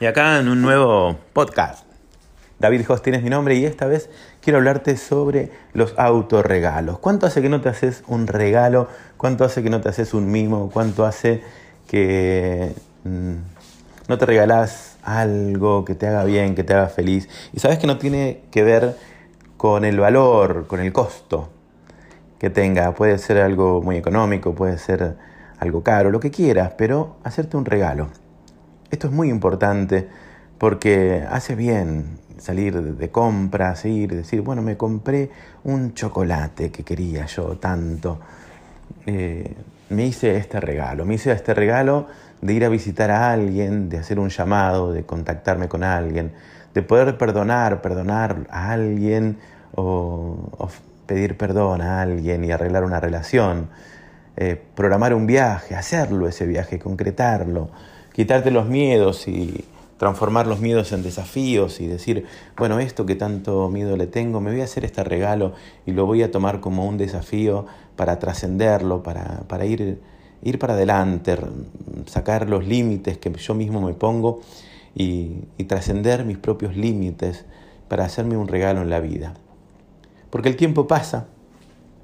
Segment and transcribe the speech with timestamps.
[0.00, 1.84] Y acá en un nuevo podcast.
[2.60, 4.08] David Hostin es mi nombre y esta vez
[4.40, 7.00] quiero hablarte sobre los autorregalos.
[7.00, 8.86] ¿Cuánto hace que no te haces un regalo?
[9.16, 10.70] ¿Cuánto hace que no te haces un mimo?
[10.72, 11.42] ¿Cuánto hace
[11.88, 13.34] que mm,
[14.06, 17.28] no te regalás algo que te haga bien, que te haga feliz?
[17.52, 18.94] Y sabes que no tiene que ver
[19.56, 21.48] con el valor, con el costo
[22.38, 22.94] que tenga.
[22.94, 25.16] Puede ser algo muy económico, puede ser
[25.58, 28.10] algo caro, lo que quieras, pero hacerte un regalo.
[28.90, 30.08] Esto es muy importante
[30.58, 35.30] porque hace bien salir de compras, ir, decir, bueno, me compré
[35.64, 38.18] un chocolate que quería yo tanto.
[39.06, 39.54] Eh,
[39.90, 42.06] me hice este regalo, me hice este regalo
[42.40, 46.32] de ir a visitar a alguien, de hacer un llamado, de contactarme con alguien,
[46.72, 49.38] de poder perdonar, perdonar a alguien
[49.74, 50.68] o
[51.06, 53.68] pedir perdón a alguien y arreglar una relación,
[54.36, 57.70] eh, programar un viaje, hacerlo ese viaje, concretarlo,
[58.18, 59.64] quitarte los miedos y
[59.96, 64.50] transformar los miedos en desafíos y decir, bueno, esto que tanto miedo le tengo, me
[64.50, 65.52] voy a hacer este regalo
[65.86, 70.00] y lo voy a tomar como un desafío para trascenderlo, para, para ir,
[70.42, 71.38] ir para adelante,
[72.06, 74.40] sacar los límites que yo mismo me pongo
[74.96, 77.44] y, y trascender mis propios límites
[77.86, 79.34] para hacerme un regalo en la vida.
[80.30, 81.28] Porque el tiempo pasa,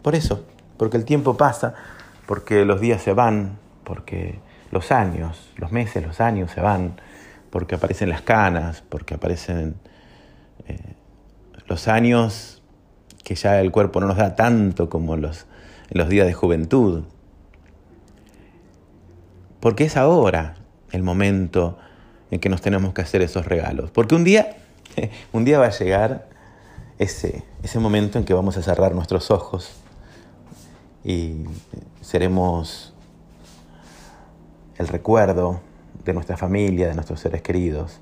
[0.02, 0.44] por eso,
[0.77, 1.74] porque el tiempo pasa,
[2.28, 4.39] porque los días se van, porque
[4.75, 7.00] los años, los meses, los años se van,
[7.50, 9.77] porque aparecen las canas, porque aparecen
[10.67, 10.94] eh,
[11.67, 12.62] los años
[13.22, 15.47] que ya el cuerpo no nos da tanto como los,
[15.91, 17.05] en los días de juventud.
[19.61, 20.56] Porque es ahora
[20.91, 21.78] el momento
[22.33, 23.92] en que nos tenemos que hacer esos regalos.
[23.92, 24.56] Porque un día,
[25.33, 26.28] un día va a llegar
[26.98, 29.77] ese, ese momento en que vamos a cerrar nuestros ojos
[31.05, 31.45] y
[32.00, 32.94] seremos
[34.78, 35.61] el recuerdo
[36.05, 38.00] de nuestra familia, de nuestros seres queridos,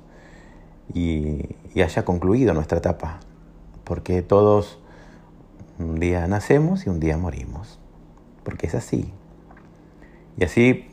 [0.94, 3.20] y, haya concluido nuestra etapa,
[3.84, 4.78] porque todos
[5.78, 7.78] un día nacemos y un día morimos,
[8.44, 9.12] porque es así.
[10.36, 10.88] Y así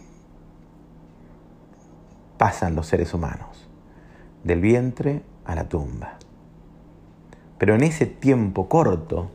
[2.37, 3.67] pasan los seres humanos,
[4.43, 6.17] del vientre a la tumba.
[7.57, 9.29] Pero en ese tiempo corto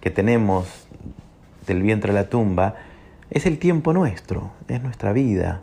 [0.00, 0.88] que tenemos
[1.66, 2.74] del vientre a la tumba,
[3.30, 5.60] es el tiempo nuestro, es nuestra vida,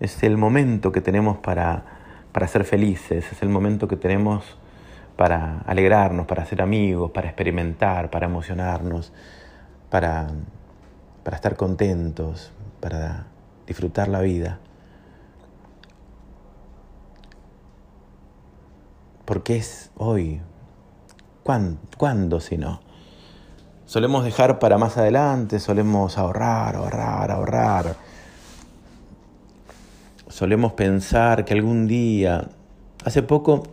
[0.00, 1.84] es el momento que tenemos para,
[2.32, 4.58] para ser felices, es el momento que tenemos
[5.16, 9.12] para alegrarnos, para ser amigos, para experimentar, para emocionarnos,
[9.90, 10.28] para,
[11.24, 13.26] para estar contentos, para
[13.66, 14.58] disfrutar la vida.
[19.24, 20.40] Porque es hoy,
[21.96, 22.80] ¿Cuándo, si no?
[23.90, 27.96] Solemos dejar para más adelante, solemos ahorrar, ahorrar, ahorrar.
[30.28, 32.50] Solemos pensar que algún día,
[33.04, 33.64] hace poco,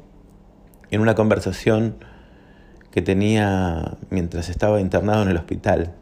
[0.89, 1.97] en una conversación
[2.89, 5.94] que tenía mientras estaba internado en el hospital,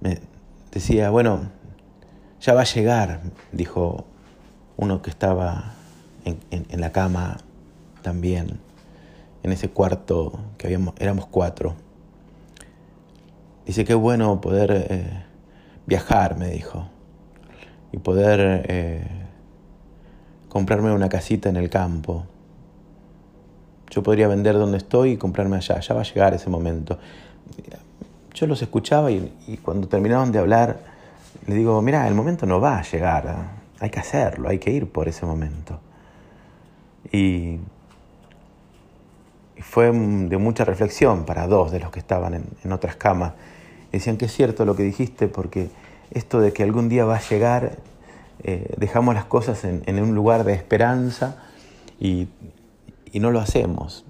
[0.00, 0.18] me
[0.72, 1.48] decía, bueno,
[2.40, 3.20] ya va a llegar,
[3.52, 4.06] dijo
[4.76, 5.74] uno que estaba
[6.24, 7.36] en la cama
[8.02, 8.58] también
[9.44, 11.85] en ese cuarto que habíamos, éramos cuatro.
[13.66, 15.24] Dice, qué bueno poder eh,
[15.86, 16.86] viajar, me dijo,
[17.90, 19.04] y poder eh,
[20.48, 22.24] comprarme una casita en el campo.
[23.90, 26.96] Yo podría vender donde estoy y comprarme allá, ya va a llegar ese momento.
[28.34, 30.78] Yo los escuchaba y, cuando terminaron de hablar,
[31.46, 33.48] le digo, mira, el momento no va a llegar,
[33.80, 35.80] hay que hacerlo, hay que ir por ese momento.
[37.10, 37.58] Y
[39.60, 43.32] fue de mucha reflexión para dos de los que estaban en, otras camas.
[43.92, 45.70] Decían que es cierto lo que dijiste, porque
[46.10, 47.78] esto de que algún día va a llegar,
[48.42, 51.42] eh, dejamos las cosas en, un lugar de esperanza
[51.98, 52.28] y,
[53.14, 54.04] no lo hacemos.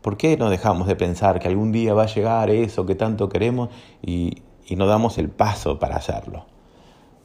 [0.00, 3.28] ¿Por qué no dejamos de pensar que algún día va a llegar eso que tanto
[3.28, 3.68] queremos
[4.00, 6.46] y, y no damos el paso para hacerlo?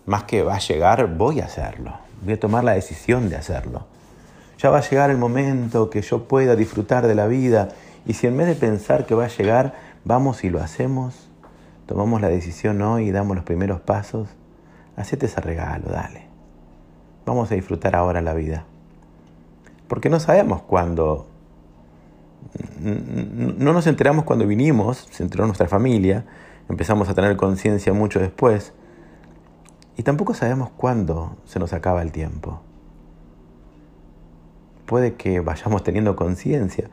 [0.05, 1.93] Más que va a llegar, voy a hacerlo.
[2.23, 3.85] Voy a tomar la decisión de hacerlo.
[4.57, 7.69] Ya va a llegar el momento que yo pueda disfrutar de la vida
[8.05, 11.29] y si en vez de pensar que va a llegar, vamos y lo hacemos,
[11.85, 14.29] tomamos la decisión hoy y damos los primeros pasos,
[14.95, 16.27] hacete ese regalo, dale.
[17.25, 18.65] Vamos a disfrutar ahora la vida.
[19.87, 21.27] Porque no sabemos cuándo,
[22.79, 26.25] no nos enteramos cuando vinimos, se enteró nuestra familia,
[26.67, 28.73] empezamos a tener conciencia mucho después,
[29.95, 32.61] y tampoco sabemos cuándo se nos acaba el tiempo
[34.93, 36.87] puede que vayamos teniendo conciencia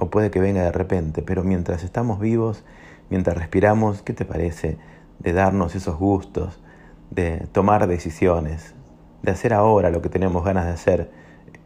[0.00, 2.64] o puede que venga de repente, pero mientras estamos vivos,
[3.08, 4.78] mientras respiramos, ¿qué te parece
[5.20, 6.58] de darnos esos gustos,
[7.12, 8.74] de tomar decisiones,
[9.22, 11.12] de hacer ahora lo que tenemos ganas de hacer,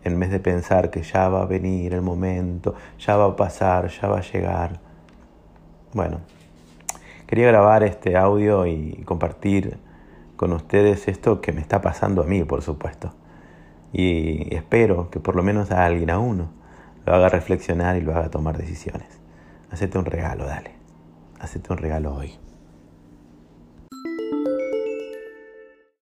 [0.04, 3.88] en vez de pensar que ya va a venir el momento, ya va a pasar,
[3.88, 4.80] ya va a llegar.
[5.94, 6.20] Bueno,
[7.26, 9.78] quería grabar este audio y compartir
[10.36, 13.14] con ustedes esto que me está pasando a mí, por supuesto.
[13.92, 16.50] Y espero que por lo menos a alguien, a uno,
[17.06, 19.08] lo haga reflexionar y lo haga tomar decisiones.
[19.70, 20.72] Hacete un regalo, dale.
[21.40, 22.32] Hacete un regalo hoy.